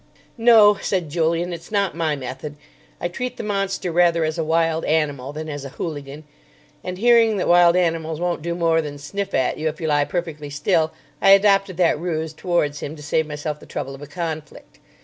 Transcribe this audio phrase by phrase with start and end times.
[0.39, 2.55] "No," said Julian; "it's not my method.
[2.99, 6.23] I treat the monster rather as a wild animal than as a hooligan;
[6.83, 10.05] and hearing that wild animals won't do more than sniff at you if you lie
[10.05, 10.91] perfectly still,
[11.21, 14.79] I adopted that ruse towards him to save myself the trouble of a conflict.